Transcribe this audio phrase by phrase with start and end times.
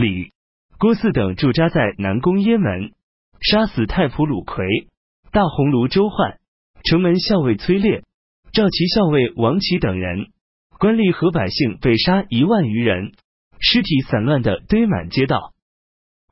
[0.00, 0.32] 李、
[0.78, 2.92] 郭汜等驻扎在南宫邺门，
[3.42, 4.64] 杀死太仆鲁奎、
[5.30, 6.38] 大鸿胪周焕、
[6.84, 8.02] 城门校尉崔烈、
[8.50, 10.28] 赵齐校尉王启等人，
[10.78, 13.12] 官吏和百姓被杀一万余人，
[13.58, 15.52] 尸体散乱的堆满街道。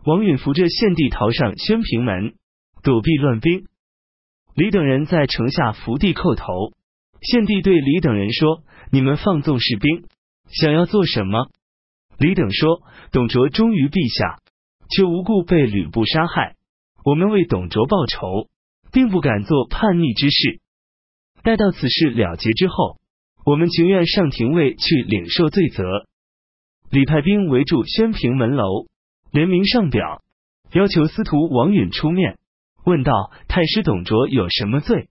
[0.07, 2.33] 王允扶着献帝逃上宣平门，
[2.83, 3.67] 躲避乱兵。
[4.55, 6.73] 李等人在城下伏地叩头。
[7.21, 10.05] 献帝对李等人说：“你们放纵士兵，
[10.49, 11.49] 想要做什么？”
[12.19, 12.83] 李等说
[13.13, 14.41] ：“董卓忠于陛下，
[14.91, 16.57] 却无故被吕布杀害。
[17.05, 18.49] 我们为董卓报仇，
[18.93, 20.61] 并不敢做叛逆之事。
[21.45, 22.99] 待到此事了结之后，
[23.47, 25.85] 我们情愿上廷尉去领受罪责。”
[26.91, 28.87] 李派兵围住宣平门楼，
[29.31, 30.23] 联名上表，
[30.73, 32.37] 要求司徒王允出面，
[32.85, 35.09] 问道：“太师董卓有什么罪？”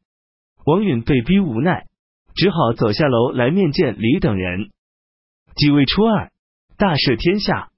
[0.65, 1.85] 王允被逼无奈，
[2.35, 4.71] 只好走下楼来面见李等人。
[5.55, 6.31] 即位初二。
[6.77, 7.71] 大赦天下，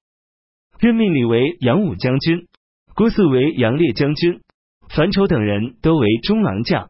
[0.78, 2.50] 任命李为扬武将军，
[2.96, 4.42] 郭汜为杨烈将军，
[4.90, 6.90] 樊稠等人都为中郎将。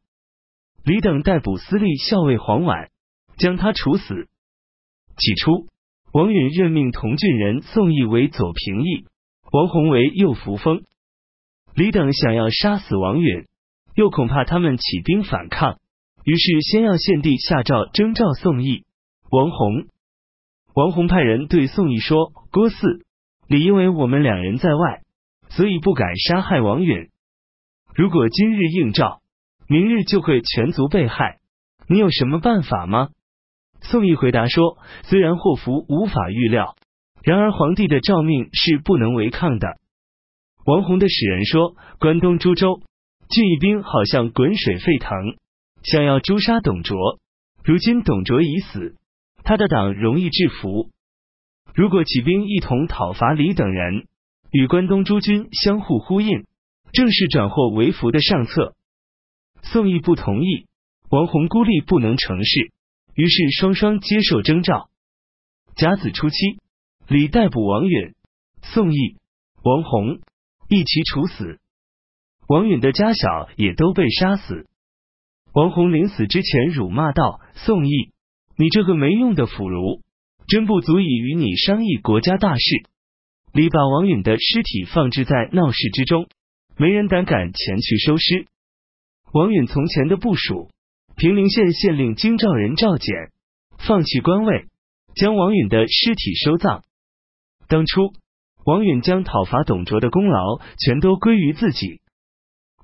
[0.84, 2.90] 李等逮捕司隶校尉黄琬，
[3.38, 4.28] 将他处死。
[5.18, 5.68] 起初，
[6.12, 9.06] 王允任命同郡人宋义为左平邑，
[9.52, 10.82] 王弘为右扶风。
[11.76, 13.46] 李等想要杀死王允，
[13.94, 15.78] 又恐怕他们起兵反抗，
[16.24, 18.86] 于是先要献帝下诏征召宋义、
[19.30, 19.86] 王弘。
[20.76, 23.02] 王弘派人对宋义说：“郭汜、
[23.48, 25.02] 你因为我们两人在外，
[25.50, 27.10] 所以不敢杀害王允。
[27.96, 29.22] 如果今日应召，
[29.68, 31.40] 明日就会全族被害。
[31.88, 33.10] 你有什么办法吗？”
[33.82, 36.76] 宋义回答说：“虽然祸福无法预料，
[37.24, 39.78] 然而皇帝的诏命是不能违抗的。”
[40.66, 42.82] 王弘的使人说：“关东诸州
[43.28, 45.18] 郡邑兵好像滚水沸腾，
[45.82, 47.20] 想要诛杀董卓。
[47.64, 48.96] 如今董卓已死。”
[49.50, 50.92] 他的党容易制服，
[51.74, 54.06] 如果起兵一同讨伐李等人，
[54.52, 56.46] 与关东诸军相互呼应，
[56.94, 58.76] 正是转祸为福的上策。
[59.64, 60.68] 宋义不同意，
[61.10, 62.72] 王弘孤立不能成事，
[63.16, 64.92] 于是双双接受征召。
[65.76, 66.36] 甲子初七，
[67.08, 68.14] 李逮捕王允、
[68.62, 69.16] 宋义、
[69.64, 70.20] 王弘，
[70.70, 71.60] 一齐处死。
[72.48, 74.68] 王允的家小也都被杀死。
[75.54, 78.12] 王弘临死之前辱骂道：“宋义。”
[78.60, 80.02] 你这个没用的腐儒，
[80.50, 82.62] 真不足以与你商议国家大事。
[83.54, 86.28] 李把王允的尸体放置在闹市之中，
[86.76, 88.48] 没人胆敢前去收尸。
[89.32, 90.72] 王允从前的部署
[91.16, 93.32] 平陵县县令京兆人赵简，
[93.78, 94.66] 放弃官位，
[95.16, 96.84] 将王允的尸体收葬。
[97.70, 98.12] 当初
[98.66, 102.02] 王允将讨伐董卓的功劳全都归于自己，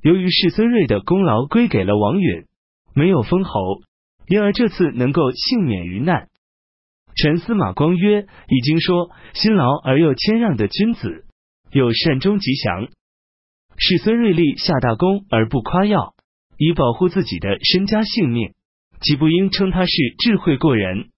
[0.01, 2.45] 由于是孙瑞的功劳归给了王允，
[2.93, 3.81] 没有封侯。
[4.27, 6.29] 因而这次能够幸免于难。
[7.15, 11.25] 陈司马光曰：“已经说辛劳而又谦让的君子，
[11.71, 12.89] 有善终吉祥。
[13.77, 16.13] 是孙瑞立下大功而不夸耀，
[16.57, 18.53] 以保护自己的身家性命，
[18.99, 21.09] 岂不应称他是智慧过人？”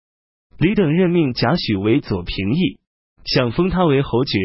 [0.59, 2.79] 李等任命贾诩为左平邑，
[3.25, 4.39] 想封他为侯爵。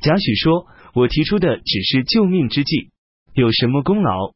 [0.00, 2.90] 贾诩说：“我提出的只是救命之计，
[3.34, 4.32] 有什么功劳？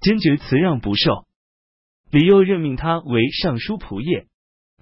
[0.00, 1.24] 坚决辞让不受。”
[2.12, 4.26] 李又任命他为尚书仆射。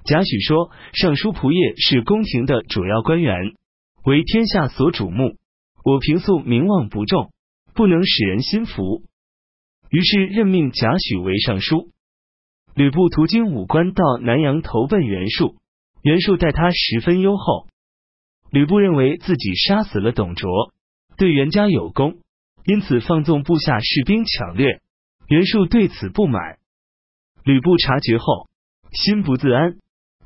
[0.05, 3.55] 贾诩说：“尚书仆射是宫廷的主要官员，
[4.05, 5.37] 为天下所瞩目。
[5.85, 7.31] 我平素名望不重，
[7.73, 9.05] 不能使人心服。”
[9.91, 11.91] 于是任命贾诩为尚书。
[12.75, 15.55] 吕布途经武关，到南阳投奔袁术。
[16.03, 17.69] 袁术待他十分优厚。
[18.51, 20.73] 吕布认为自己杀死了董卓，
[21.17, 22.19] 对袁家有功，
[22.65, 24.81] 因此放纵部下士兵抢掠。
[25.29, 26.59] 袁术对此不满。
[27.45, 28.49] 吕布察觉后，
[28.93, 29.79] 心不自安，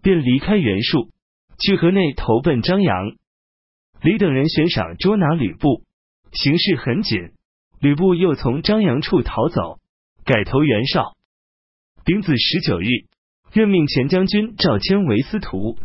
[0.03, 1.11] 便离开袁术，
[1.59, 3.17] 去河内投奔张扬。
[4.03, 5.85] 李等人悬赏捉拿吕布，
[6.33, 7.33] 形势很紧。
[7.81, 9.79] 吕布又从张扬处逃走，
[10.25, 11.17] 改投袁绍。
[12.05, 12.87] 丙子十九日，
[13.53, 15.79] 任命前将军赵谦为司徒。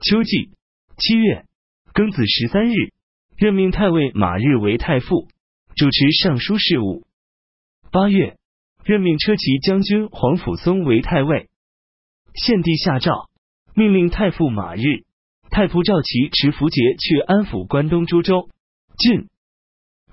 [0.00, 0.52] 秋季
[0.96, 1.44] 七月
[1.92, 2.92] 庚子十三日，
[3.36, 5.28] 任命太尉马日为太傅，
[5.76, 7.04] 主持尚书事务。
[7.92, 8.36] 八月。
[8.84, 11.48] 任命车骑将军黄甫松为太尉。
[12.34, 13.28] 献帝下诏，
[13.74, 15.04] 命令太傅马日、
[15.50, 18.48] 太仆赵齐持符节去安抚关东诸州
[18.98, 19.28] 郡。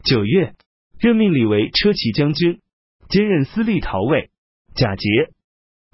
[0.03, 0.55] 九月，
[0.99, 2.61] 任命李为车骑将军，
[3.09, 4.29] 兼任司隶陶尉。
[4.75, 5.07] 贾节，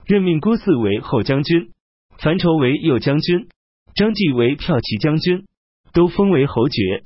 [0.06, 1.72] 任命郭汜为后将军，
[2.18, 3.48] 樊稠为右将军，
[3.94, 5.46] 张继为骠骑将军，
[5.94, 7.04] 都封为侯爵。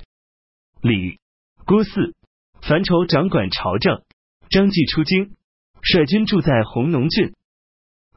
[0.80, 1.18] 李、
[1.66, 2.14] 郭汜、
[2.62, 4.02] 樊稠掌管朝政，
[4.48, 5.36] 张继出京。
[5.86, 7.32] 率军住在弘农郡，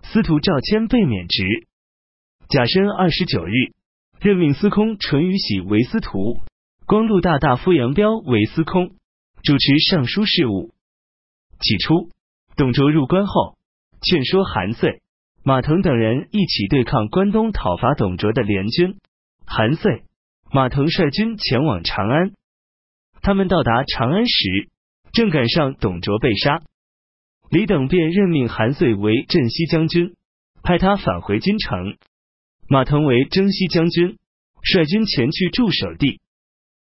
[0.01, 1.43] 司徒赵谦被免职。
[2.49, 3.51] 甲申二十九日，
[4.19, 6.41] 任命司空淳于喜为司徒，
[6.87, 8.95] 光禄大大夫杨彪为司空，
[9.43, 10.73] 主持尚书事务。
[11.59, 12.09] 起初，
[12.55, 13.55] 董卓入关后，
[14.01, 15.03] 劝说韩遂、
[15.43, 18.97] 马腾等人一起对抗关东讨伐董卓的联军。
[19.45, 20.05] 韩遂、
[20.51, 22.31] 马腾率军前往长安。
[23.21, 24.69] 他们到达长安时，
[25.13, 26.63] 正赶上董卓被杀。
[27.49, 30.13] 李等便任命韩遂为镇西将军，
[30.61, 31.97] 派他返回京城。
[32.67, 34.17] 马腾为征西将军，
[34.61, 36.19] 率军前去驻守地。